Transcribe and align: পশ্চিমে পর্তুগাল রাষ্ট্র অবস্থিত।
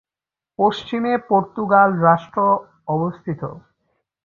পশ্চিমে 0.59 1.13
পর্তুগাল 1.29 1.89
রাষ্ট্র 2.07 2.39
অবস্থিত। 2.87 3.41